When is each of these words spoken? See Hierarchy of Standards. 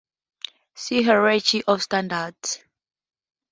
See 0.73 1.03
Hierarchy 1.03 1.63
of 1.65 1.83
Standards. 1.83 2.57